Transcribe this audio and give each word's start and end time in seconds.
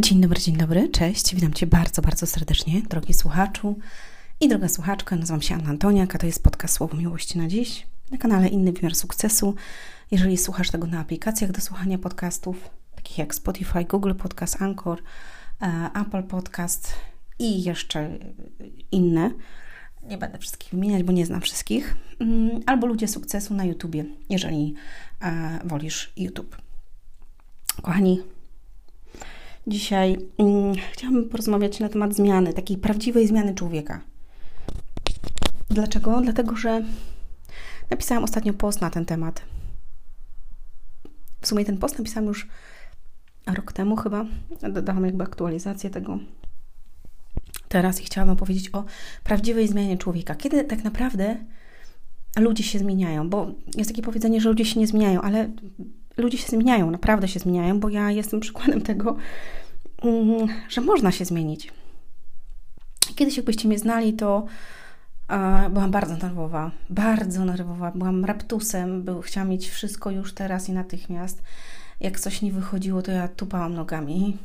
Dzień 0.00 0.20
dobry, 0.20 0.40
dzień 0.40 0.56
dobry, 0.56 0.88
cześć. 0.88 1.34
Witam 1.34 1.52
Cię 1.52 1.66
bardzo, 1.66 2.02
bardzo 2.02 2.26
serdecznie, 2.26 2.82
drogi 2.82 3.14
słuchaczu 3.14 3.78
i 4.40 4.48
droga 4.48 4.68
słuchaczka. 4.68 5.16
Nazywam 5.16 5.42
się 5.42 5.54
Anna 5.54 5.70
Antoniak, 5.70 6.14
a 6.14 6.18
to 6.18 6.26
jest 6.26 6.42
podcast 6.42 6.74
Słowo 6.74 6.96
Miłości 6.96 7.38
na 7.38 7.48
dziś 7.48 7.86
na 8.10 8.18
kanale 8.18 8.48
Inny 8.48 8.72
Wymiar 8.72 8.94
Sukcesu. 8.94 9.54
Jeżeli 10.10 10.36
słuchasz 10.36 10.70
tego 10.70 10.86
na 10.86 11.00
aplikacjach 11.00 11.52
do 11.52 11.60
słuchania 11.60 11.98
podcastów, 11.98 12.70
takich 12.94 13.18
jak 13.18 13.34
Spotify, 13.34 13.84
Google 13.84 14.14
Podcast, 14.14 14.62
Anchor, 14.62 15.02
e, 15.62 15.90
Apple 16.00 16.22
Podcast 16.22 16.92
i 17.38 17.62
jeszcze 17.62 18.18
inne, 18.92 19.30
nie 20.02 20.18
będę 20.18 20.38
wszystkich 20.38 20.70
wymieniać, 20.70 21.02
bo 21.02 21.12
nie 21.12 21.26
znam 21.26 21.40
wszystkich, 21.40 21.96
mm, 22.20 22.60
albo 22.66 22.86
Ludzie 22.86 23.08
Sukcesu 23.08 23.54
na 23.54 23.64
YouTubie, 23.64 24.04
jeżeli 24.30 24.74
e, 25.22 25.60
wolisz 25.64 26.12
YouTube. 26.16 26.56
Kochani, 27.82 28.33
Dzisiaj 29.66 30.16
mm, 30.38 30.74
chciałabym 30.92 31.28
porozmawiać 31.28 31.80
na 31.80 31.88
temat 31.88 32.14
zmiany, 32.14 32.52
takiej 32.52 32.78
prawdziwej 32.78 33.26
zmiany 33.26 33.54
człowieka. 33.54 34.00
Dlaczego? 35.70 36.20
Dlatego, 36.20 36.56
że 36.56 36.82
napisałam 37.90 38.24
ostatnio 38.24 38.52
post 38.52 38.80
na 38.80 38.90
ten 38.90 39.04
temat. 39.04 39.42
W 41.40 41.46
sumie 41.46 41.64
ten 41.64 41.78
post 41.78 41.98
napisałam 41.98 42.26
już 42.26 42.48
rok 43.46 43.72
temu 43.72 43.96
chyba. 43.96 44.24
Dodałam 44.72 45.04
jakby 45.04 45.24
aktualizację 45.24 45.90
tego 45.90 46.18
teraz 47.68 48.00
i 48.00 48.04
chciałam 48.04 48.30
opowiedzieć 48.30 48.74
o 48.74 48.84
prawdziwej 49.24 49.68
zmianie 49.68 49.98
człowieka. 49.98 50.34
Kiedy 50.34 50.64
tak 50.64 50.84
naprawdę 50.84 51.36
ludzie 52.38 52.64
się 52.64 52.78
zmieniają, 52.78 53.30
bo 53.30 53.50
jest 53.76 53.90
takie 53.90 54.02
powiedzenie, 54.02 54.40
że 54.40 54.48
ludzie 54.48 54.64
się 54.64 54.80
nie 54.80 54.86
zmieniają, 54.86 55.20
ale 55.20 55.50
ludzie 56.16 56.38
się 56.38 56.48
zmieniają, 56.48 56.90
naprawdę 56.90 57.28
się 57.28 57.40
zmieniają, 57.40 57.80
bo 57.80 57.88
ja 57.88 58.10
jestem 58.10 58.40
przykładem 58.40 58.80
tego, 58.80 59.16
że 60.68 60.80
można 60.80 61.12
się 61.12 61.24
zmienić. 61.24 61.72
Kiedyś, 63.16 63.36
jakbyście 63.36 63.68
mnie 63.68 63.78
znali, 63.78 64.12
to 64.12 64.46
byłam 65.70 65.90
bardzo 65.90 66.16
nerwowa, 66.16 66.70
bardzo 66.90 67.44
nerwowa. 67.44 67.90
Byłam 67.90 68.24
raptusem, 68.24 69.02
był, 69.02 69.22
chciałam 69.22 69.48
mieć 69.48 69.68
wszystko 69.68 70.10
już 70.10 70.34
teraz 70.34 70.68
i 70.68 70.72
natychmiast. 70.72 71.42
Jak 72.00 72.20
coś 72.20 72.42
nie 72.42 72.52
wychodziło, 72.52 73.02
to 73.02 73.12
ja 73.12 73.28
tupałam 73.28 73.74
nogami, 73.74 74.38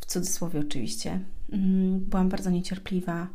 w 0.00 0.06
cudzysłowie 0.06 0.60
oczywiście. 0.60 1.20
Mm, 1.52 2.00
byłam 2.00 2.28
bardzo 2.28 2.50
niecierpliwa, 2.50 3.26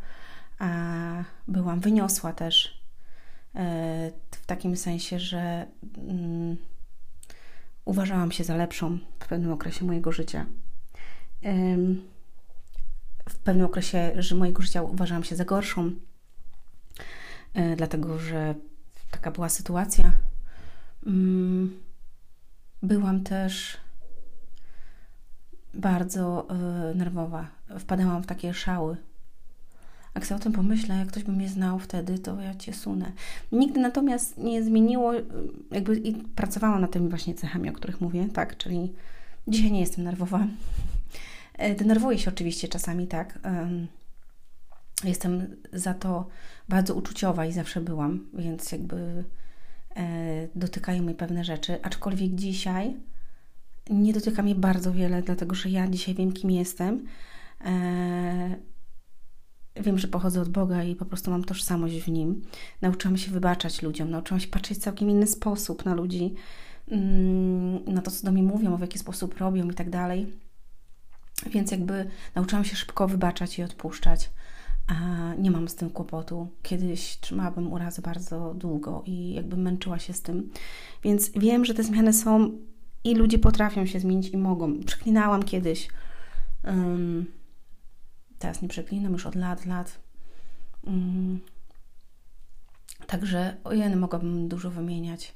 byłam 1.47 1.79
wyniosła 1.79 2.33
też 2.33 2.81
e, 3.55 4.11
w 4.31 4.45
takim 4.45 4.77
sensie, 4.77 5.19
że 5.19 5.65
mm, 5.97 6.57
uważałam 7.85 8.31
się 8.31 8.43
za 8.43 8.55
lepszą 8.55 8.99
w 9.19 9.27
pewnym 9.27 9.51
okresie 9.51 9.85
mojego 9.85 10.11
życia. 10.11 10.45
W 13.29 13.35
pewnym 13.43 13.65
okresie 13.65 14.11
mojego 14.35 14.61
życia 14.61 14.81
uważałam 14.81 15.23
się 15.23 15.35
za 15.35 15.45
gorszą, 15.45 15.91
e, 17.53 17.75
dlatego 17.75 18.19
że 18.19 18.55
taka 19.11 19.31
była 19.31 19.49
sytuacja. 19.49 20.11
Mm, 21.05 21.79
byłam 22.83 23.23
też 23.23 23.77
bardzo 25.73 26.47
e, 26.49 26.95
nerwowa. 26.95 27.47
Wpadałam 27.79 28.23
w 28.23 28.27
takie 28.27 28.53
szały 28.53 28.97
jak 30.15 30.25
sobie 30.25 30.41
o 30.41 30.43
tym 30.43 30.53
pomyślę, 30.53 30.95
jak 30.95 31.07
ktoś 31.07 31.23
by 31.23 31.31
mnie 31.31 31.49
znał 31.49 31.79
wtedy, 31.79 32.19
to 32.19 32.41
ja 32.41 32.55
cię 32.55 32.73
sunę. 32.73 33.11
Nigdy 33.51 33.79
natomiast 33.79 34.37
nie 34.37 34.63
zmieniło, 34.63 35.13
jakby 35.71 35.97
i 35.97 36.13
pracowałam 36.15 36.81
nad 36.81 36.91
tymi 36.91 37.09
właśnie 37.09 37.35
cechami, 37.35 37.69
o 37.69 37.73
których 37.73 38.01
mówię, 38.01 38.27
tak, 38.33 38.57
czyli 38.57 38.93
dzisiaj 39.47 39.71
nie 39.71 39.79
jestem 39.79 40.03
nerwowa. 40.03 40.47
E, 41.53 41.75
denerwuję 41.75 42.19
się 42.19 42.31
oczywiście 42.31 42.67
czasami, 42.67 43.07
tak. 43.07 43.39
Jestem 45.03 45.55
za 45.73 45.93
to 45.93 46.27
bardzo 46.69 46.95
uczuciowa 46.95 47.45
i 47.45 47.51
zawsze 47.51 47.81
byłam, 47.81 48.27
więc 48.33 48.71
jakby 48.71 49.23
e, 49.95 50.47
dotykają 50.55 51.03
mnie 51.03 51.15
pewne 51.15 51.43
rzeczy, 51.43 51.81
aczkolwiek 51.81 52.35
dzisiaj 52.35 52.97
nie 53.89 54.13
dotyka 54.13 54.43
mnie 54.43 54.55
bardzo 54.55 54.93
wiele, 54.93 55.21
dlatego 55.21 55.55
że 55.55 55.69
ja 55.69 55.87
dzisiaj 55.87 56.15
wiem, 56.15 56.33
kim 56.33 56.51
jestem 56.51 57.05
e, 57.65 58.55
wiem, 59.75 59.97
że 59.97 60.07
pochodzę 60.07 60.41
od 60.41 60.49
Boga 60.49 60.83
i 60.83 60.95
po 60.95 61.05
prostu 61.05 61.31
mam 61.31 61.43
tożsamość 61.43 61.95
w 61.95 62.07
Nim. 62.07 62.41
Nauczyłam 62.81 63.17
się 63.17 63.31
wybaczać 63.31 63.81
ludziom, 63.81 64.09
nauczyłam 64.09 64.39
się 64.39 64.47
patrzeć 64.47 64.77
w 64.77 64.81
całkiem 64.81 65.09
inny 65.09 65.27
sposób 65.27 65.85
na 65.85 65.93
ludzi, 65.93 66.33
mm, 66.87 67.93
na 67.93 68.01
to, 68.01 68.11
co 68.11 68.25
do 68.25 68.31
mnie 68.31 68.43
mówią, 68.43 68.77
w 68.77 68.81
jaki 68.81 68.99
sposób 68.99 69.37
robią 69.37 69.69
i 69.69 69.73
tak 69.73 69.89
dalej. 69.89 70.33
Więc 71.53 71.71
jakby 71.71 72.05
nauczyłam 72.35 72.65
się 72.65 72.75
szybko 72.75 73.07
wybaczać 73.07 73.59
i 73.59 73.63
odpuszczać. 73.63 74.29
A 74.87 74.93
nie 75.37 75.51
mam 75.51 75.67
z 75.67 75.75
tym 75.75 75.89
kłopotu. 75.89 76.47
Kiedyś 76.63 77.19
trzymałabym 77.19 77.73
urazy 77.73 78.01
bardzo 78.01 78.53
długo 78.53 79.03
i 79.05 79.33
jakby 79.33 79.57
męczyła 79.57 79.99
się 79.99 80.13
z 80.13 80.21
tym. 80.21 80.51
Więc 81.03 81.29
wiem, 81.29 81.65
że 81.65 81.73
te 81.73 81.83
zmiany 81.83 82.13
są 82.13 82.51
i 83.03 83.15
ludzie 83.15 83.39
potrafią 83.39 83.85
się 83.85 83.99
zmienić 83.99 84.29
i 84.29 84.37
mogą. 84.37 84.83
Przeklinałam 84.83 85.43
kiedyś. 85.43 85.87
Um, 86.63 87.25
Teraz 88.43 88.61
nie 88.61 88.67
przeklinam 88.67 89.13
już 89.13 89.25
od 89.25 89.35
lat, 89.35 89.65
lat. 89.65 89.99
Mm. 90.87 91.39
Także 93.07 93.57
ojej, 93.63 93.95
mogłabym 93.95 94.47
dużo 94.47 94.71
wymieniać. 94.71 95.35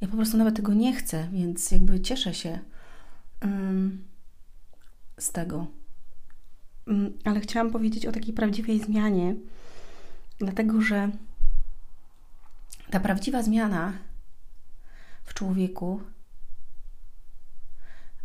Ja 0.00 0.08
po 0.08 0.16
prostu 0.16 0.36
nawet 0.36 0.56
tego 0.56 0.74
nie 0.74 0.92
chcę, 0.92 1.28
więc 1.32 1.70
jakby 1.70 2.00
cieszę 2.00 2.34
się 2.34 2.58
um, 3.42 4.04
z 5.18 5.32
tego. 5.32 5.66
Um, 6.86 7.18
ale 7.24 7.40
chciałam 7.40 7.70
powiedzieć 7.70 8.06
o 8.06 8.12
takiej 8.12 8.34
prawdziwej 8.34 8.80
zmianie, 8.80 9.34
dlatego 10.38 10.80
że 10.80 11.10
ta 12.90 13.00
prawdziwa 13.00 13.42
zmiana 13.42 13.92
w 15.24 15.34
człowieku 15.34 16.00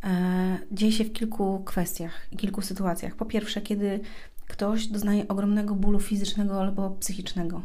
E, 0.03 0.57
dzieje 0.71 0.91
się 0.91 1.03
w 1.03 1.13
kilku 1.13 1.63
kwestiach, 1.65 2.29
kilku 2.37 2.61
sytuacjach. 2.61 3.15
Po 3.15 3.25
pierwsze, 3.25 3.61
kiedy 3.61 3.99
ktoś 4.47 4.87
doznaje 4.87 5.27
ogromnego 5.27 5.75
bólu 5.75 5.99
fizycznego 5.99 6.61
albo 6.61 6.89
psychicznego, 6.89 7.61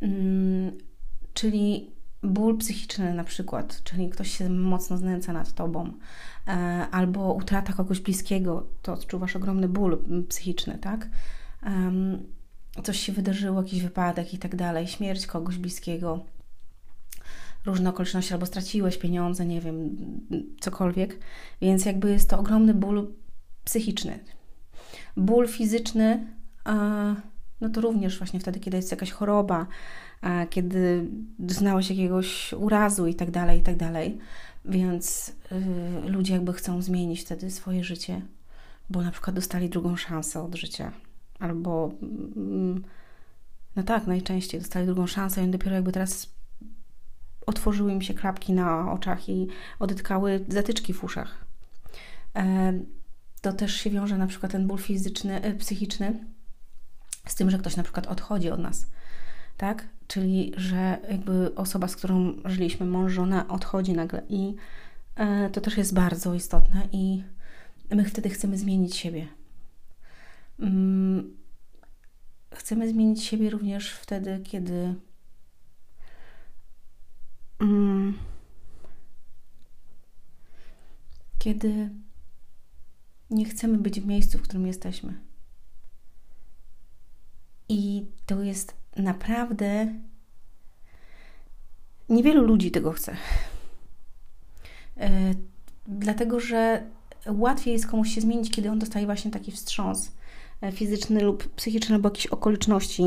mm, 0.00 0.72
czyli 1.34 1.90
ból 2.24 2.58
psychiczny 2.58 3.14
na 3.14 3.24
przykład, 3.24 3.82
czyli 3.84 4.08
ktoś 4.08 4.38
się 4.38 4.50
mocno 4.50 4.96
znęca 4.96 5.32
nad 5.32 5.52
tobą, 5.52 5.92
e, 6.48 6.50
albo 6.90 7.32
utrata 7.32 7.72
kogoś 7.72 8.00
bliskiego, 8.00 8.66
to 8.82 8.92
odczuwasz 8.92 9.36
ogromny 9.36 9.68
ból 9.68 10.04
psychiczny, 10.28 10.78
tak? 10.78 11.08
Coś 12.84 13.00
się 13.00 13.12
wydarzyło, 13.12 13.62
jakiś 13.62 13.82
wypadek 13.82 14.34
i 14.34 14.38
tak 14.38 14.56
dalej, 14.56 14.86
śmierć 14.86 15.26
kogoś 15.26 15.58
bliskiego 15.58 16.24
różne 17.66 17.90
okoliczności, 17.90 18.32
albo 18.32 18.46
straciłeś 18.46 18.98
pieniądze, 18.98 19.46
nie 19.46 19.60
wiem, 19.60 19.96
cokolwiek. 20.60 21.18
Więc 21.60 21.84
jakby 21.84 22.10
jest 22.10 22.30
to 22.30 22.38
ogromny 22.38 22.74
ból 22.74 23.12
psychiczny. 23.64 24.18
Ból 25.16 25.48
fizyczny, 25.48 26.26
no 27.60 27.68
to 27.68 27.80
również 27.80 28.18
właśnie 28.18 28.40
wtedy, 28.40 28.60
kiedy 28.60 28.76
jest 28.76 28.90
jakaś 28.90 29.10
choroba, 29.10 29.66
kiedy 30.50 31.06
doznałeś 31.38 31.90
jakiegoś 31.90 32.52
urazu 32.52 33.06
i 33.06 33.14
tak 33.14 33.30
dalej, 33.30 33.60
i 33.60 33.62
tak 33.62 33.76
dalej. 33.76 34.18
Więc 34.64 35.32
y, 36.06 36.10
ludzie 36.10 36.34
jakby 36.34 36.52
chcą 36.52 36.82
zmienić 36.82 37.20
wtedy 37.20 37.50
swoje 37.50 37.84
życie, 37.84 38.22
bo 38.90 39.02
na 39.02 39.10
przykład 39.10 39.36
dostali 39.36 39.68
drugą 39.68 39.96
szansę 39.96 40.42
od 40.42 40.54
życia, 40.54 40.92
albo 41.38 41.90
mm, 42.02 42.84
no 43.76 43.82
tak, 43.82 44.06
najczęściej 44.06 44.60
dostali 44.60 44.86
drugą 44.86 45.06
szansę 45.06 45.44
i 45.44 45.50
dopiero 45.50 45.74
jakby 45.74 45.92
teraz 45.92 46.34
otworzyły 47.46 47.92
im 47.92 48.02
się 48.02 48.14
klapki 48.14 48.52
na 48.52 48.92
oczach 48.92 49.28
i 49.28 49.48
odetkały 49.78 50.44
zatyczki 50.48 50.92
w 50.92 51.04
uszach. 51.04 51.44
E, 52.36 52.72
to 53.40 53.52
też 53.52 53.74
się 53.74 53.90
wiąże 53.90 54.18
na 54.18 54.26
przykład 54.26 54.52
ten 54.52 54.66
ból 54.66 54.78
fizyczny, 54.78 55.42
e, 55.42 55.54
psychiczny 55.54 56.24
z 57.26 57.34
tym, 57.34 57.50
że 57.50 57.58
ktoś 57.58 57.76
na 57.76 57.82
przykład 57.82 58.06
odchodzi 58.06 58.50
od 58.50 58.60
nas, 58.60 58.86
tak? 59.56 59.88
Czyli, 60.06 60.52
że 60.56 60.98
jakby 61.10 61.54
osoba, 61.54 61.88
z 61.88 61.96
którą 61.96 62.34
żyliśmy, 62.44 62.86
mąż, 62.86 63.12
żona 63.12 63.48
odchodzi 63.48 63.92
nagle 63.92 64.22
i 64.28 64.54
e, 65.16 65.50
to 65.50 65.60
też 65.60 65.76
jest 65.76 65.94
bardzo 65.94 66.34
istotne 66.34 66.88
i 66.92 67.22
my 67.90 68.04
wtedy 68.04 68.30
chcemy 68.30 68.58
zmienić 68.58 68.96
siebie. 68.96 69.26
Mm, 70.60 71.36
chcemy 72.54 72.88
zmienić 72.88 73.24
siebie 73.24 73.50
również 73.50 73.92
wtedy, 73.92 74.40
kiedy 74.44 74.94
Mm. 77.60 78.18
kiedy 81.38 81.90
nie 83.30 83.44
chcemy 83.44 83.78
być 83.78 84.00
w 84.00 84.06
miejscu, 84.06 84.38
w 84.38 84.42
którym 84.42 84.66
jesteśmy. 84.66 85.20
I 87.68 88.06
to 88.26 88.42
jest 88.42 88.74
naprawdę. 88.96 89.94
Niewielu 92.08 92.44
ludzi 92.44 92.70
tego 92.70 92.92
chce. 92.92 93.16
Yy, 94.96 95.06
dlatego, 95.86 96.40
że 96.40 96.86
łatwiej 97.26 97.72
jest 97.72 97.86
komuś 97.86 98.14
się 98.14 98.20
zmienić, 98.20 98.50
kiedy 98.50 98.70
on 98.70 98.78
dostaje 98.78 99.06
właśnie 99.06 99.30
taki 99.30 99.52
wstrząs 99.52 100.12
e, 100.60 100.72
fizyczny 100.72 101.20
lub 101.20 101.48
psychiczny, 101.48 101.94
albo 101.94 102.08
jakieś 102.08 102.26
okoliczności, 102.26 103.02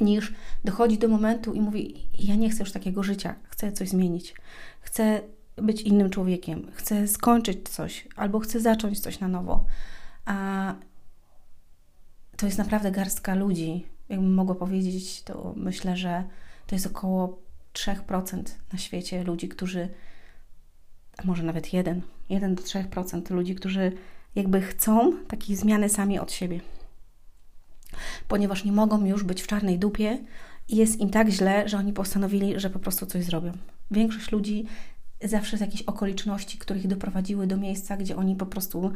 niż 0.00 0.32
dochodzi 0.64 0.98
do 0.98 1.08
momentu 1.08 1.52
i 1.52 1.60
mówi: 1.60 2.06
Ja 2.18 2.34
nie 2.34 2.50
chcę 2.50 2.62
już 2.62 2.72
takiego 2.72 3.02
życia, 3.02 3.34
chcę 3.48 3.72
coś 3.72 3.88
zmienić, 3.88 4.34
chcę 4.80 5.20
być 5.56 5.82
innym 5.82 6.10
człowiekiem, 6.10 6.70
chcę 6.74 7.08
skończyć 7.08 7.68
coś 7.68 8.08
albo 8.16 8.40
chcę 8.40 8.60
zacząć 8.60 9.00
coś 9.00 9.20
na 9.20 9.28
nowo. 9.28 9.64
A 10.24 10.74
to 12.42 12.46
jest 12.46 12.58
naprawdę 12.58 12.90
garstka 12.90 13.34
ludzi. 13.34 13.86
Jakbym 14.08 14.34
mogła 14.34 14.54
powiedzieć, 14.54 15.22
to 15.22 15.54
myślę, 15.56 15.96
że 15.96 16.24
to 16.66 16.74
jest 16.74 16.86
około 16.86 17.38
3% 17.74 18.42
na 18.72 18.78
świecie 18.78 19.24
ludzi, 19.24 19.48
którzy, 19.48 19.88
a 21.16 21.26
może 21.26 21.42
nawet 21.42 21.72
1, 21.72 22.02
1 22.28 22.54
do 22.54 22.62
3% 22.62 23.30
ludzi, 23.30 23.54
którzy 23.54 23.92
jakby 24.34 24.60
chcą 24.60 25.12
takiej 25.28 25.56
zmiany 25.56 25.88
sami 25.88 26.18
od 26.18 26.32
siebie. 26.32 26.60
Ponieważ 28.28 28.64
nie 28.64 28.72
mogą 28.72 29.04
już 29.04 29.24
być 29.24 29.42
w 29.42 29.46
czarnej 29.46 29.78
dupie 29.78 30.18
i 30.68 30.76
jest 30.76 31.00
im 31.00 31.10
tak 31.10 31.28
źle, 31.28 31.68
że 31.68 31.78
oni 31.78 31.92
postanowili, 31.92 32.60
że 32.60 32.70
po 32.70 32.78
prostu 32.78 33.06
coś 33.06 33.24
zrobią. 33.24 33.52
Większość 33.90 34.32
ludzi 34.32 34.66
zawsze 35.24 35.56
z 35.56 35.60
jakichś 35.60 35.82
okoliczności, 35.82 36.58
ich 36.76 36.88
doprowadziły 36.88 37.46
do 37.46 37.56
miejsca, 37.56 37.96
gdzie 37.96 38.16
oni 38.16 38.36
po 38.36 38.46
prostu 38.46 38.92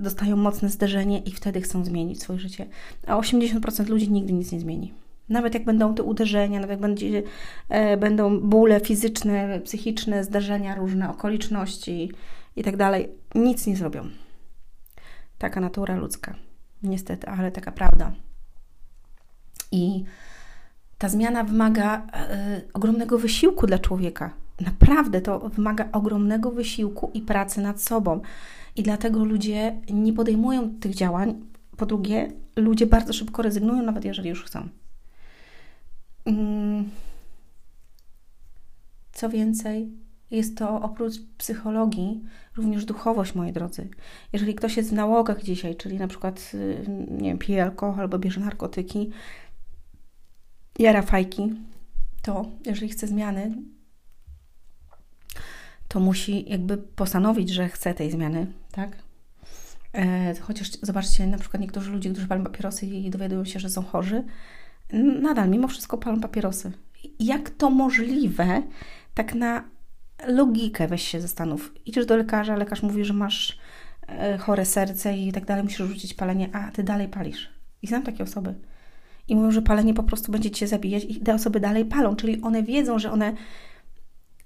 dostają 0.00 0.36
mocne 0.36 0.68
zderzenie 0.68 1.18
i 1.18 1.32
wtedy 1.32 1.60
chcą 1.60 1.84
zmienić 1.84 2.22
swoje 2.22 2.38
życie. 2.38 2.66
A 3.06 3.16
80% 3.16 3.88
ludzi 3.88 4.10
nigdy 4.10 4.32
nic 4.32 4.52
nie 4.52 4.60
zmieni. 4.60 4.92
Nawet 5.28 5.54
jak 5.54 5.64
będą 5.64 5.94
te 5.94 6.02
uderzenia, 6.02 6.60
nawet 6.60 6.70
jak 6.70 6.80
będzie, 6.80 7.22
e, 7.68 7.96
będą 7.96 8.40
bóle 8.40 8.80
fizyczne, 8.80 9.60
psychiczne, 9.60 10.24
zdarzenia, 10.24 10.74
różne 10.74 11.10
okoliczności 11.10 12.12
i 12.56 12.62
tak 12.62 12.76
dalej, 12.76 13.08
nic 13.34 13.66
nie 13.66 13.76
zrobią. 13.76 14.08
Taka 15.38 15.60
natura 15.60 15.96
ludzka. 15.96 16.34
Niestety, 16.82 17.26
ale 17.28 17.52
taka 17.52 17.72
prawda. 17.72 18.12
I 19.72 20.04
ta 20.98 21.08
zmiana 21.08 21.44
wymaga 21.44 22.06
e, 22.12 22.60
ogromnego 22.74 23.18
wysiłku 23.18 23.66
dla 23.66 23.78
człowieka. 23.78 24.30
Naprawdę 24.60 25.20
to 25.20 25.38
wymaga 25.38 25.88
ogromnego 25.92 26.50
wysiłku 26.50 27.10
i 27.14 27.22
pracy 27.22 27.60
nad 27.60 27.82
sobą. 27.82 28.20
I 28.76 28.82
dlatego 28.82 29.24
ludzie 29.24 29.80
nie 29.90 30.12
podejmują 30.12 30.70
tych 30.80 30.94
działań. 30.94 31.34
Po 31.76 31.86
drugie, 31.86 32.32
ludzie 32.56 32.86
bardzo 32.86 33.12
szybko 33.12 33.42
rezygnują, 33.42 33.82
nawet 33.82 34.04
jeżeli 34.04 34.28
już 34.28 34.44
chcą. 34.44 34.68
Mm. 36.24 36.90
Co 39.12 39.28
więcej, 39.28 39.90
jest 40.30 40.56
to 40.56 40.82
oprócz 40.82 41.14
psychologii 41.38 42.22
również 42.56 42.84
duchowość, 42.84 43.34
moi 43.34 43.52
drodzy. 43.52 43.88
Jeżeli 44.32 44.54
ktoś 44.54 44.76
jest 44.76 44.90
w 44.90 44.92
nałogach 44.92 45.42
dzisiaj, 45.42 45.76
czyli 45.76 45.98
na 45.98 46.08
przykład 46.08 46.50
y, 46.54 46.84
nie 47.10 47.28
wiem, 47.28 47.38
pije 47.38 47.62
alkohol 47.62 48.00
albo 48.00 48.18
bierze 48.18 48.40
narkotyki, 48.40 49.10
jara 50.78 51.02
fajki, 51.02 51.54
to 52.22 52.46
jeżeli 52.66 52.88
chce 52.88 53.06
zmiany, 53.06 53.52
to 55.90 56.00
musi 56.00 56.50
jakby 56.50 56.76
postanowić, 56.76 57.50
że 57.50 57.68
chce 57.68 57.94
tej 57.94 58.10
zmiany, 58.10 58.46
tak? 58.72 58.96
E, 59.94 60.34
chociaż 60.40 60.70
zobaczcie, 60.82 61.26
na 61.26 61.38
przykład 61.38 61.60
niektórzy 61.60 61.90
ludzie, 61.90 62.10
którzy 62.10 62.26
palą 62.26 62.44
papierosy 62.44 62.86
i 62.86 63.10
dowiadują 63.10 63.44
się, 63.44 63.60
że 63.60 63.70
są 63.70 63.82
chorzy, 63.82 64.24
nadal 65.22 65.48
mimo 65.48 65.68
wszystko 65.68 65.98
palą 65.98 66.20
papierosy. 66.20 66.72
Jak 67.20 67.50
to 67.50 67.70
możliwe? 67.70 68.62
Tak 69.14 69.34
na 69.34 69.64
logikę 70.26 70.88
weź 70.88 71.02
się 71.02 71.20
zastanów. 71.20 71.74
Idziesz 71.86 72.06
do 72.06 72.16
lekarza, 72.16 72.56
lekarz 72.56 72.82
mówi, 72.82 73.04
że 73.04 73.14
masz 73.14 73.58
e, 74.08 74.38
chore 74.38 74.66
serce 74.66 75.16
i 75.16 75.32
tak 75.32 75.44
dalej, 75.44 75.64
musisz 75.64 75.88
rzucić 75.88 76.14
palenie, 76.14 76.48
a 76.52 76.70
ty 76.70 76.82
dalej 76.82 77.08
palisz. 77.08 77.50
I 77.82 77.86
znam 77.86 78.02
takie 78.02 78.24
osoby. 78.24 78.54
I 79.28 79.36
mówią, 79.36 79.50
że 79.50 79.62
palenie 79.62 79.94
po 79.94 80.02
prostu 80.02 80.32
będzie 80.32 80.50
cię 80.50 80.66
zabijać 80.66 81.04
i 81.04 81.20
te 81.20 81.34
osoby 81.34 81.60
dalej 81.60 81.84
palą, 81.84 82.16
czyli 82.16 82.42
one 82.42 82.62
wiedzą, 82.62 82.98
że 82.98 83.12
one 83.12 83.32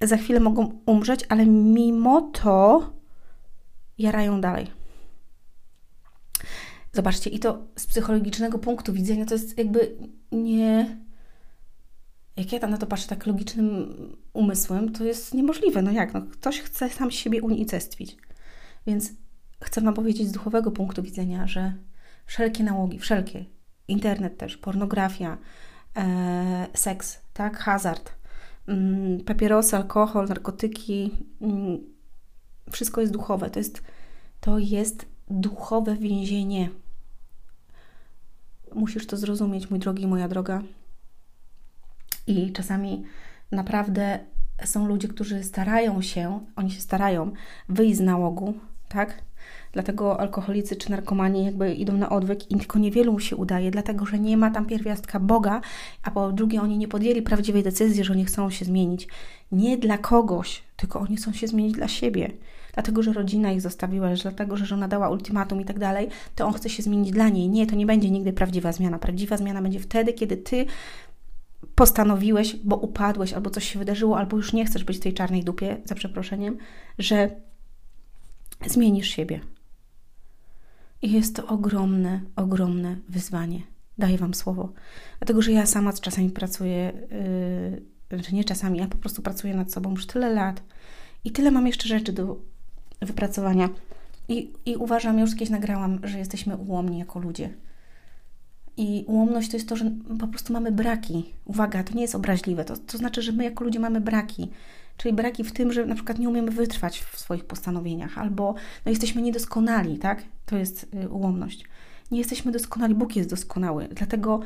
za 0.00 0.16
chwilę 0.16 0.40
mogą 0.40 0.80
umrzeć, 0.86 1.20
ale 1.28 1.46
mimo 1.46 2.20
to 2.20 2.92
jarają 3.98 4.40
dalej. 4.40 4.70
Zobaczcie, 6.92 7.30
i 7.30 7.38
to 7.38 7.66
z 7.76 7.86
psychologicznego 7.86 8.58
punktu 8.58 8.92
widzenia 8.92 9.26
to 9.26 9.34
jest 9.34 9.58
jakby 9.58 9.96
nie. 10.32 10.98
Jak 12.36 12.52
ja 12.52 12.58
tam 12.58 12.70
na 12.70 12.78
to 12.78 12.86
patrzę 12.86 13.08
tak 13.08 13.26
logicznym 13.26 13.96
umysłem, 14.32 14.92
to 14.92 15.04
jest 15.04 15.34
niemożliwe. 15.34 15.82
No 15.82 15.90
jak? 15.90 16.14
No, 16.14 16.22
ktoś 16.22 16.60
chce 16.60 16.90
sam 16.90 17.10
siebie 17.10 17.42
unicestwić. 17.42 18.16
Więc 18.86 19.12
chcę 19.62 19.80
Wam 19.80 19.94
powiedzieć 19.94 20.28
z 20.28 20.32
duchowego 20.32 20.70
punktu 20.70 21.02
widzenia, 21.02 21.46
że 21.46 21.74
wszelkie 22.26 22.64
nałogi, 22.64 22.98
wszelkie, 22.98 23.44
internet 23.88 24.38
też, 24.38 24.56
pornografia, 24.56 25.38
e, 25.96 26.66
seks, 26.74 27.20
tak, 27.32 27.58
hazard, 27.58 28.12
papierosy, 29.26 29.76
alkohol, 29.76 30.28
narkotyki, 30.28 31.10
mm, 31.40 31.78
wszystko 32.72 33.00
jest 33.00 33.12
duchowe. 33.12 33.50
To 33.50 33.60
jest, 33.60 33.82
to 34.40 34.58
jest 34.58 35.06
duchowe 35.30 35.96
więzienie. 35.96 36.70
Musisz 38.74 39.06
to 39.06 39.16
zrozumieć, 39.16 39.70
mój 39.70 39.78
drogi, 39.78 40.06
moja 40.06 40.28
droga. 40.28 40.62
I 42.26 42.52
czasami 42.52 43.04
naprawdę 43.50 44.18
są 44.64 44.86
ludzie, 44.86 45.08
którzy 45.08 45.44
starają 45.44 46.02
się, 46.02 46.40
oni 46.56 46.70
się 46.70 46.80
starają 46.80 47.32
wyjść 47.68 47.96
z 47.96 48.00
nałogu, 48.00 48.54
tak? 48.88 49.22
Dlatego 49.72 50.20
alkoholicy 50.20 50.76
czy 50.76 50.90
narkomani 50.90 51.44
jakby 51.44 51.74
idą 51.74 51.92
na 51.92 52.10
odwyk 52.10 52.50
i 52.50 52.56
tylko 52.56 52.78
niewielu 52.78 53.18
się 53.18 53.36
udaje, 53.36 53.70
dlatego 53.70 54.06
że 54.06 54.18
nie 54.18 54.36
ma 54.36 54.50
tam 54.50 54.66
pierwiastka 54.66 55.20
Boga, 55.20 55.60
a 56.02 56.10
po 56.10 56.32
drugie 56.32 56.62
oni 56.62 56.78
nie 56.78 56.88
podjęli 56.88 57.22
prawdziwej 57.22 57.62
decyzji, 57.62 58.04
że 58.04 58.12
oni 58.12 58.24
chcą 58.24 58.50
się 58.50 58.64
zmienić. 58.64 59.08
Nie 59.52 59.78
dla 59.78 59.98
kogoś, 59.98 60.62
tylko 60.76 61.00
oni 61.00 61.16
chcą 61.16 61.32
się 61.32 61.46
zmienić 61.46 61.74
dla 61.74 61.88
siebie. 61.88 62.30
Dlatego, 62.74 63.02
że 63.02 63.12
rodzina 63.12 63.52
ich 63.52 63.60
zostawiła, 63.60 64.16
że 64.16 64.22
dlatego, 64.22 64.56
że 64.56 64.66
żona 64.66 64.88
dała 64.88 65.10
ultimatum 65.10 65.60
i 65.60 65.64
tak 65.64 65.78
dalej, 65.78 66.08
to 66.34 66.46
on 66.46 66.52
chce 66.52 66.70
się 66.70 66.82
zmienić 66.82 67.10
dla 67.10 67.28
niej. 67.28 67.48
Nie, 67.48 67.66
to 67.66 67.76
nie 67.76 67.86
będzie 67.86 68.10
nigdy 68.10 68.32
prawdziwa 68.32 68.72
zmiana. 68.72 68.98
Prawdziwa 68.98 69.36
zmiana 69.36 69.62
będzie 69.62 69.80
wtedy, 69.80 70.12
kiedy 70.12 70.36
ty 70.36 70.66
postanowiłeś, 71.74 72.56
bo 72.56 72.76
upadłeś, 72.76 73.32
albo 73.32 73.50
coś 73.50 73.72
się 73.72 73.78
wydarzyło, 73.78 74.18
albo 74.18 74.36
już 74.36 74.52
nie 74.52 74.64
chcesz 74.64 74.84
być 74.84 74.96
w 74.96 75.00
tej 75.00 75.14
czarnej 75.14 75.44
dupie, 75.44 75.76
za 75.84 75.94
przeproszeniem, 75.94 76.56
że 76.98 77.30
zmienisz 78.70 79.08
siebie. 79.08 79.40
I 81.02 81.12
jest 81.12 81.36
to 81.36 81.46
ogromne, 81.46 82.20
ogromne 82.36 82.96
wyzwanie. 83.08 83.60
Daję 83.98 84.18
Wam 84.18 84.34
słowo. 84.34 84.72
Dlatego, 85.18 85.42
że 85.42 85.52
ja 85.52 85.66
sama 85.66 85.92
czasami 85.92 86.30
pracuję, 86.30 86.92
yy, 88.10 88.16
znaczy 88.18 88.34
nie 88.34 88.44
czasami, 88.44 88.78
ja 88.78 88.86
po 88.86 88.96
prostu 88.96 89.22
pracuję 89.22 89.54
nad 89.54 89.72
sobą 89.72 89.90
już 89.90 90.06
tyle 90.06 90.34
lat 90.34 90.62
i 91.24 91.30
tyle 91.30 91.50
mam 91.50 91.66
jeszcze 91.66 91.88
rzeczy 91.88 92.12
do 92.12 92.36
wypracowania. 93.00 93.68
I, 94.28 94.52
I 94.66 94.76
uważam, 94.76 95.18
już 95.18 95.32
kiedyś 95.32 95.50
nagrałam, 95.50 96.00
że 96.02 96.18
jesteśmy 96.18 96.56
ułomni 96.56 96.98
jako 96.98 97.18
ludzie. 97.18 97.50
I 98.76 99.04
ułomność 99.06 99.50
to 99.50 99.56
jest 99.56 99.68
to, 99.68 99.76
że 99.76 99.90
po 100.20 100.26
prostu 100.26 100.52
mamy 100.52 100.72
braki. 100.72 101.34
Uwaga, 101.44 101.84
to 101.84 101.94
nie 101.94 102.02
jest 102.02 102.14
obraźliwe. 102.14 102.64
To, 102.64 102.76
to 102.76 102.98
znaczy, 102.98 103.22
że 103.22 103.32
my 103.32 103.44
jako 103.44 103.64
ludzie 103.64 103.80
mamy 103.80 104.00
braki. 104.00 104.50
Czyli 104.96 105.14
braki 105.14 105.44
w 105.44 105.52
tym, 105.52 105.72
że 105.72 105.86
na 105.86 105.94
przykład 105.94 106.18
nie 106.18 106.28
umiemy 106.28 106.50
wytrwać 106.50 107.00
w 107.00 107.18
swoich 107.18 107.44
postanowieniach, 107.44 108.18
albo 108.18 108.54
no, 108.84 108.90
jesteśmy 108.90 109.22
niedoskonali, 109.22 109.98
tak? 109.98 110.22
To 110.46 110.56
jest 110.56 110.86
y, 111.04 111.08
ułomność. 111.08 111.64
Nie 112.10 112.18
jesteśmy 112.18 112.52
doskonali, 112.52 112.94
Bóg 112.94 113.16
jest 113.16 113.30
doskonały. 113.30 113.88
Dlatego, 113.88 114.40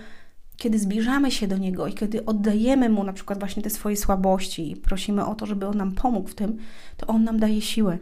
kiedy 0.57 0.79
zbliżamy 0.79 1.31
się 1.31 1.49
do 1.49 1.59
Niego 1.59 1.87
i 1.87 1.95
kiedy 1.95 2.25
oddajemy 2.25 2.89
Mu 2.89 3.05
na 3.05 3.13
przykład 3.13 3.39
właśnie 3.39 3.63
te 3.63 3.71
swoje 3.71 3.97
słabości 3.97 4.71
i 4.71 4.77
prosimy 4.77 5.27
o 5.27 5.35
to, 5.35 5.47
żeby 5.47 5.67
On 5.67 5.77
nam 5.77 5.93
pomógł 5.93 6.29
w 6.29 6.35
tym, 6.35 6.57
to 6.97 7.07
On 7.07 7.25
nam 7.25 7.39
daje 7.39 7.61
siłę. 7.61 7.99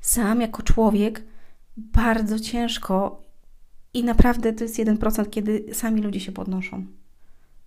Sam 0.00 0.40
jako 0.40 0.62
człowiek 0.62 1.22
bardzo 1.76 2.38
ciężko 2.38 3.22
i 3.94 4.04
naprawdę 4.04 4.52
to 4.52 4.64
jest 4.64 4.78
1%, 4.78 5.30
kiedy 5.30 5.64
sami 5.72 6.02
ludzie 6.02 6.20
się 6.20 6.32
podnoszą. 6.32 6.86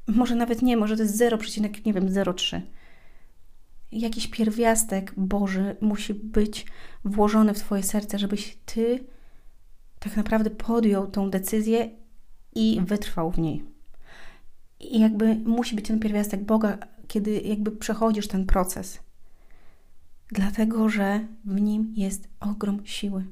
Może 0.07 0.35
nawet 0.35 0.61
nie, 0.61 0.77
może 0.77 0.95
to 0.95 1.03
jest 1.03 1.17
0, 1.17 1.37
nie 1.85 1.93
wiem, 1.93 2.07
0,3 2.07 2.61
jakiś 3.91 4.27
pierwiastek 4.27 5.13
Boży 5.17 5.75
musi 5.81 6.13
być 6.13 6.65
włożony 7.05 7.53
w 7.53 7.59
Twoje 7.59 7.83
serce, 7.83 8.19
żebyś 8.19 8.57
Ty 8.65 9.03
tak 9.99 10.17
naprawdę 10.17 10.49
podjął 10.49 11.07
tą 11.07 11.29
decyzję 11.29 11.89
i 12.55 12.81
wytrwał 12.85 13.31
w 13.31 13.39
niej. 13.39 13.63
I 14.79 14.99
jakby 14.99 15.35
musi 15.35 15.75
być 15.75 15.87
ten 15.87 15.99
pierwiastek 15.99 16.43
Boga, 16.43 16.77
kiedy 17.07 17.41
jakby 17.41 17.71
przechodzisz 17.71 18.27
ten 18.27 18.45
proces. 18.45 18.99
Dlatego, 20.31 20.89
że 20.89 21.27
w 21.45 21.61
nim 21.61 21.93
jest 21.95 22.29
ogrom 22.39 22.85
siły. 22.85 23.25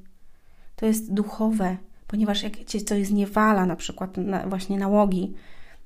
To 0.75 0.85
jest 0.85 1.13
duchowe, 1.13 1.77
ponieważ 2.09 2.43
jak 2.43 2.65
cię 2.65 2.81
coś 2.81 3.07
zniewala, 3.07 3.65
na 3.65 3.75
przykład 3.75 4.17
na, 4.17 4.47
właśnie 4.47 4.77
nałogi, 4.77 5.33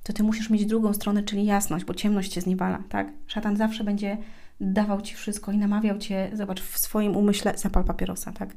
to 0.04 0.14
ty 0.14 0.24
musisz 0.24 0.50
mieć 0.50 0.66
drugą 0.66 0.94
stronę, 0.94 1.24
czyli 1.24 1.46
jasność, 1.46 1.86
bo 1.86 1.94
ciemność 1.94 2.32
cię 2.32 2.42
zniewala, 2.42 2.84
tak? 2.90 3.14
Szatan 3.28 3.58
zawsze 3.58 3.84
będzie 3.84 4.18
dawał 4.62 5.02
ci 5.02 5.16
wszystko 5.16 5.52
i 5.52 5.58
namawiał 5.58 5.98
cię, 5.98 6.32
zobacz, 6.34 6.62
w 6.62 6.78
swoim 6.78 7.16
umyśle 7.16 7.58
zapal 7.58 7.84
papierosa, 7.84 8.32
tak? 8.32 8.56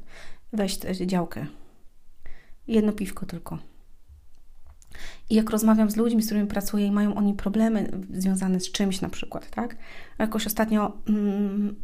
Weź 0.53 0.77
działkę. 1.05 1.45
Jedno 2.67 2.91
piwko 2.91 3.25
tylko. 3.25 3.59
I 5.29 5.35
jak 5.35 5.49
rozmawiam 5.49 5.91
z 5.91 5.95
ludźmi, 5.95 6.21
z 6.21 6.25
którymi 6.25 6.47
pracuję 6.47 6.85
i 6.87 6.91
mają 6.91 7.15
oni 7.15 7.33
problemy 7.33 8.01
związane 8.13 8.59
z 8.59 8.71
czymś 8.71 9.01
na 9.01 9.09
przykład, 9.09 9.49
tak? 9.49 9.77
Jakoś 10.19 10.47
ostatnio 10.47 10.97
mm, 11.09 11.75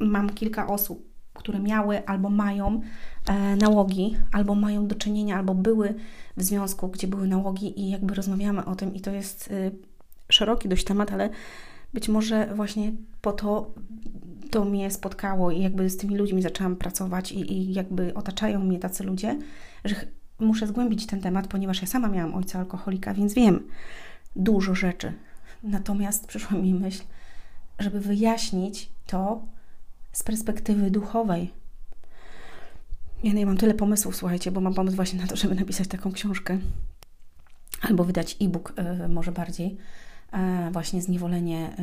mam 0.00 0.30
kilka 0.30 0.66
osób, 0.66 1.09
które 1.40 1.60
miały 1.60 2.06
albo 2.06 2.30
mają 2.30 2.80
e, 3.26 3.56
nałogi, 3.56 4.16
albo 4.32 4.54
mają 4.54 4.86
do 4.86 4.94
czynienia, 4.94 5.36
albo 5.36 5.54
były 5.54 5.94
w 6.36 6.42
związku, 6.42 6.88
gdzie 6.88 7.08
były 7.08 7.28
nałogi 7.28 7.80
i 7.80 7.90
jakby 7.90 8.14
rozmawiamy 8.14 8.64
o 8.64 8.76
tym 8.76 8.94
i 8.94 9.00
to 9.00 9.10
jest 9.10 9.50
y, 9.50 9.72
szeroki 10.28 10.68
dość 10.68 10.84
temat, 10.84 11.12
ale 11.12 11.30
być 11.94 12.08
może 12.08 12.54
właśnie 12.54 12.92
po 13.20 13.32
to 13.32 13.74
to 14.50 14.64
mnie 14.64 14.90
spotkało 14.90 15.50
i 15.50 15.62
jakby 15.62 15.90
z 15.90 15.96
tymi 15.96 16.16
ludźmi 16.16 16.42
zaczęłam 16.42 16.76
pracować 16.76 17.32
i, 17.32 17.52
i 17.52 17.74
jakby 17.74 18.14
otaczają 18.14 18.60
mnie 18.60 18.78
tacy 18.78 19.04
ludzie, 19.04 19.38
że 19.84 19.94
muszę 20.38 20.66
zgłębić 20.66 21.06
ten 21.06 21.20
temat, 21.20 21.46
ponieważ 21.46 21.82
ja 21.82 21.88
sama 21.88 22.08
miałam 22.08 22.34
ojca 22.34 22.58
alkoholika, 22.58 23.14
więc 23.14 23.34
wiem 23.34 23.62
dużo 24.36 24.74
rzeczy. 24.74 25.12
Natomiast 25.62 26.26
przyszła 26.26 26.58
mi 26.58 26.74
myśl, 26.74 27.02
żeby 27.78 28.00
wyjaśnić 28.00 28.90
to 29.06 29.42
z 30.12 30.22
perspektywy 30.22 30.90
duchowej. 30.90 31.52
Ja 33.22 33.32
nie 33.32 33.46
mam 33.46 33.56
tyle 33.56 33.74
pomysłów, 33.74 34.16
słuchajcie, 34.16 34.50
bo 34.50 34.60
mam 34.60 34.74
pomysł 34.74 34.96
właśnie 34.96 35.20
na 35.20 35.26
to, 35.26 35.36
żeby 35.36 35.54
napisać 35.54 35.88
taką 35.88 36.12
książkę 36.12 36.58
albo 37.80 38.04
wydać 38.04 38.36
e-book, 38.40 38.74
yy, 39.00 39.08
może 39.08 39.32
bardziej, 39.32 39.76
yy, 40.32 40.70
właśnie 40.70 41.02
zniewolenie 41.02 41.76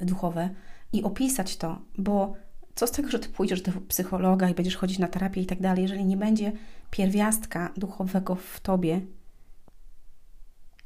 yy, 0.00 0.06
duchowe 0.06 0.50
i 0.92 1.02
opisać 1.02 1.56
to, 1.56 1.78
bo 1.98 2.34
co 2.74 2.86
z 2.86 2.90
tego, 2.90 3.08
że 3.08 3.18
ty 3.18 3.28
pójdziesz 3.28 3.62
do 3.62 3.72
psychologa 3.88 4.48
i 4.50 4.54
będziesz 4.54 4.76
chodzić 4.76 4.98
na 4.98 5.08
terapię 5.08 5.40
i 5.42 5.46
tak 5.46 5.60
dalej, 5.60 5.82
jeżeli 5.82 6.04
nie 6.04 6.16
będzie 6.16 6.52
pierwiastka 6.90 7.72
duchowego 7.76 8.34
w 8.34 8.60
tobie 8.60 9.00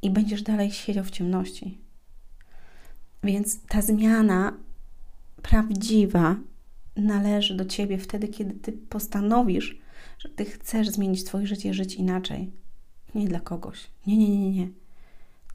i 0.03 0.11
będziesz 0.11 0.43
dalej 0.43 0.71
siedział 0.71 1.05
w 1.05 1.11
ciemności. 1.11 1.79
Więc 3.23 3.67
ta 3.67 3.83
zmiana 3.83 4.53
prawdziwa 5.43 6.37
należy 6.97 7.57
do 7.57 7.65
ciebie 7.65 7.99
wtedy, 7.99 8.29
kiedy 8.29 8.55
ty 8.55 8.73
postanowisz, 8.73 9.79
że 10.19 10.29
ty 10.29 10.45
chcesz 10.45 10.89
zmienić 10.89 11.27
swoje 11.27 11.47
życie, 11.47 11.75
żyć 11.75 11.95
inaczej. 11.95 12.51
Nie 13.15 13.29
dla 13.29 13.41
kogoś. 13.41 13.91
Nie, 14.07 14.17
nie, 14.17 14.29
nie, 14.29 14.51
nie. 14.51 14.69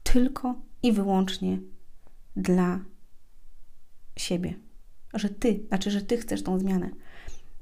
Tylko 0.02 0.54
i 0.82 0.92
wyłącznie 0.92 1.58
dla 2.36 2.80
siebie 4.16 4.54
że 5.18 5.28
ty, 5.28 5.60
znaczy, 5.68 5.90
że 5.90 6.02
ty 6.02 6.16
chcesz 6.16 6.42
tą 6.42 6.58
zmianę. 6.58 6.90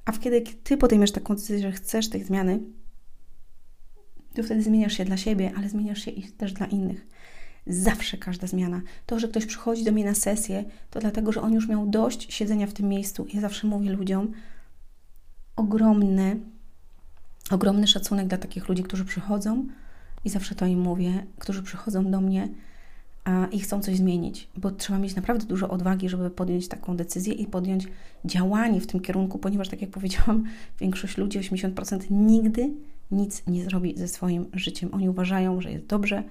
A 0.05 0.13
kiedy 0.13 0.41
ty 0.41 0.77
podejmiesz 0.77 1.13
taką 1.13 1.35
decyzję, 1.35 1.59
że 1.59 1.73
chcesz 1.73 2.09
tej 2.09 2.25
zmiany, 2.25 2.61
to 4.35 4.43
wtedy 4.43 4.63
zmieniasz 4.63 4.97
się 4.97 5.05
dla 5.05 5.17
siebie, 5.17 5.53
ale 5.57 5.69
zmieniasz 5.69 6.05
się 6.05 6.13
też 6.39 6.53
dla 6.53 6.67
innych. 6.67 7.07
Zawsze 7.67 8.19
każda 8.19 8.47
zmiana. 8.47 8.81
To, 9.07 9.21
że 9.21 9.29
ktoś 9.29 9.47
przychodzi 9.47 9.85
do 9.85 9.93
mnie 9.93 10.05
na 10.05 10.15
sesję, 10.15 10.65
to 10.91 11.01
dlatego, 11.01 11.33
że 11.33 11.43
on 11.43 11.53
już 11.53 11.69
miał 11.69 11.87
dość 11.87 12.35
siedzenia 12.35 12.67
w 12.67 12.73
tym 12.73 12.89
miejscu. 12.89 13.27
Ja 13.35 13.41
zawsze 13.41 13.67
mówię 13.67 13.91
ludziom, 13.91 14.33
ogromny, 15.57 16.41
ogromny 17.51 17.87
szacunek 17.87 18.27
dla 18.27 18.39
takich 18.39 18.69
ludzi, 18.69 18.83
którzy 18.83 19.05
przychodzą 19.05 19.67
i 20.25 20.31
zawsze 20.31 20.55
to 20.55 20.67
im 20.67 20.81
mówię, 20.81 21.27
którzy 21.39 21.63
przychodzą 21.63 22.11
do 22.11 22.21
mnie 22.21 22.49
i 23.53 23.61
chcą 23.61 23.81
coś 23.81 23.97
zmienić, 23.97 24.49
bo 24.57 24.71
trzeba 24.71 24.99
mieć 24.99 25.15
naprawdę 25.15 25.47
dużo 25.47 25.69
odwagi, 25.69 26.09
żeby 26.09 26.31
podjąć 26.31 26.69
taką 26.69 26.97
decyzję 26.97 27.35
i 27.35 27.47
podjąć 27.47 27.89
działanie 28.25 28.81
w 28.81 28.87
tym 28.87 29.01
kierunku, 29.01 29.39
ponieważ, 29.39 29.69
tak 29.69 29.83
jak 29.83 29.91
powiedziałam, 29.91 30.45
większość 30.81 31.19
ludzi, 31.19 31.41
80% 31.41 32.11
nigdy 32.11 32.71
nic 33.11 33.43
nie 33.47 33.65
zrobi 33.65 33.99
ze 33.99 34.09
swoim 34.09 34.47
życiem. 34.53 34.95
Oni 34.95 35.09
uważają, 35.09 35.61
że 35.61 35.73
jest 35.73 35.87
dobrze, 35.87 36.23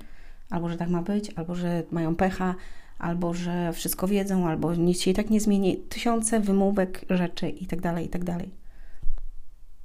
albo 0.53 0.69
że 0.69 0.77
tak 0.77 0.89
ma 0.89 1.01
być, 1.01 1.31
albo 1.35 1.55
że 1.55 1.83
mają 1.91 2.15
pecha, 2.15 2.55
albo 2.99 3.33
że 3.33 3.73
wszystko 3.73 4.07
wiedzą, 4.07 4.47
albo 4.47 4.75
nic 4.75 5.01
się 5.01 5.11
i 5.11 5.13
tak 5.13 5.29
nie 5.29 5.41
zmieni. 5.41 5.77
Tysiące 5.77 6.39
wymówek, 6.39 7.05
rzeczy 7.09 7.49
i 7.49 7.65
tak 7.65 7.81
dalej, 7.81 8.05
i 8.05 8.09
tak. 8.09 8.21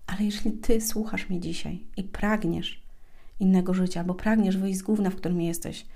Ale 0.06 0.24
jeżeli 0.24 0.52
Ty 0.52 0.80
słuchasz 0.80 1.28
mnie 1.28 1.40
dzisiaj 1.40 1.84
i 1.96 2.04
pragniesz 2.04 2.82
innego 3.40 3.74
życia, 3.74 4.00
albo 4.00 4.14
pragniesz 4.14 4.56
wyjść 4.56 4.78
z 4.78 4.82
gówna, 4.82 5.10
w 5.10 5.16
którym 5.16 5.40
jesteś, 5.40 5.86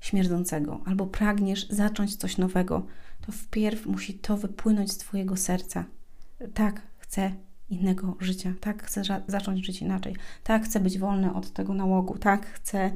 śmierdzącego, 0.00 0.80
albo 0.86 1.06
pragniesz 1.06 1.68
zacząć 1.68 2.16
coś 2.16 2.38
nowego, 2.38 2.86
to 3.26 3.32
wpierw 3.32 3.86
musi 3.86 4.14
to 4.14 4.36
wypłynąć 4.36 4.92
z 4.92 4.98
Twojego 4.98 5.36
serca. 5.36 5.84
Tak, 6.54 6.82
chcę 6.98 7.32
innego 7.70 8.16
życia, 8.20 8.54
tak, 8.60 8.82
chcę 8.82 9.02
zacząć 9.26 9.66
żyć 9.66 9.82
inaczej, 9.82 10.16
tak, 10.44 10.64
chcę 10.64 10.80
być 10.80 10.98
wolny 10.98 11.34
od 11.34 11.52
tego 11.52 11.74
nałogu, 11.74 12.18
tak, 12.18 12.46
chcę 12.46 12.92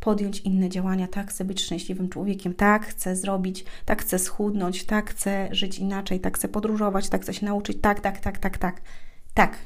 podjąć 0.00 0.40
inne 0.40 0.68
działania, 0.68 1.08
tak, 1.08 1.30
chcę 1.30 1.44
być 1.44 1.60
szczęśliwym 1.60 2.08
człowiekiem, 2.08 2.54
tak, 2.54 2.86
chcę 2.86 3.16
zrobić, 3.16 3.64
tak, 3.84 4.02
chcę 4.02 4.18
schudnąć, 4.18 4.84
tak, 4.84 5.10
chcę 5.10 5.48
żyć 5.50 5.78
inaczej, 5.78 6.20
tak, 6.20 6.38
chcę 6.38 6.48
podróżować, 6.48 7.08
tak, 7.08 7.22
chcę 7.22 7.34
się 7.34 7.46
nauczyć, 7.46 7.78
tak, 7.80 8.00
tak, 8.00 8.20
tak, 8.20 8.38
tak, 8.38 8.58
tak, 8.58 8.80
tak. 9.34 9.58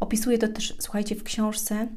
Opisuję 0.00 0.38
to 0.38 0.48
też, 0.48 0.74
słuchajcie, 0.78 1.14
w 1.14 1.22
książce. 1.22 1.88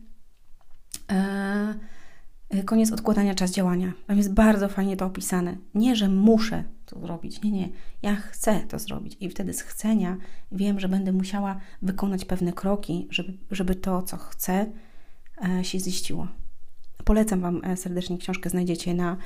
Y, 2.53 2.63
koniec 2.65 2.91
odkładania, 2.91 3.36
czas 3.36 3.51
działania. 3.51 3.94
Tam 4.08 4.18
jest 4.18 4.34
bardzo 4.34 4.70
fajnie 4.70 4.98
to 4.98 5.06
opisane. 5.06 5.58
Nie, 5.74 5.96
że 5.96 6.10
muszę 6.10 6.63
to 6.86 7.00
zrobić. 7.00 7.41
Nie, 7.41 7.51
nie. 7.51 7.70
Ja 8.01 8.15
chcę 8.15 8.60
to 8.60 8.79
zrobić. 8.79 9.18
I 9.20 9.29
wtedy 9.29 9.53
z 9.53 9.62
chcenia 9.62 10.18
wiem, 10.51 10.79
że 10.79 10.89
będę 10.89 11.12
musiała 11.12 11.60
wykonać 11.82 12.25
pewne 12.25 12.53
kroki, 12.53 13.08
żeby, 13.12 13.34
żeby 13.51 13.75
to, 13.75 14.01
co 14.01 14.18
chcę, 14.18 14.65
e, 15.44 15.63
się 15.63 15.79
ziściło. 15.79 16.27
Polecam 17.06 17.41
Wam 17.41 17.62
e, 17.63 17.77
serdecznie 17.77 18.18
książkę. 18.18 18.50
Znajdziecie 18.50 18.94
na 18.94 19.18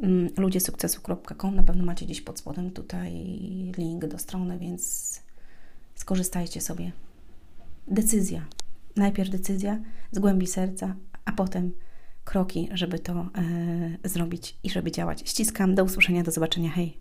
mm, 0.00 0.28
ludziesukcesu.com. 0.36 1.54
Na 1.54 1.62
pewno 1.62 1.84
macie 1.84 2.06
gdzieś 2.06 2.20
pod 2.20 2.38
spodem 2.38 2.70
tutaj 2.70 3.12
link 3.78 4.06
do 4.06 4.18
strony, 4.18 4.58
więc 4.58 5.22
skorzystajcie 5.94 6.60
sobie. 6.60 6.92
Decyzja. 7.88 8.46
Najpierw 8.96 9.30
decyzja 9.30 9.78
z 10.12 10.18
głębi 10.18 10.46
serca, 10.46 10.94
a 11.24 11.32
potem 11.32 11.72
kroki, 12.24 12.68
żeby 12.72 12.98
to 12.98 13.12
e, 13.12 14.08
zrobić 14.08 14.58
i 14.62 14.70
żeby 14.70 14.92
działać. 14.92 15.28
Ściskam, 15.28 15.74
do 15.74 15.84
usłyszenia, 15.84 16.22
do 16.22 16.30
zobaczenia, 16.30 16.70
hej! 16.70 17.00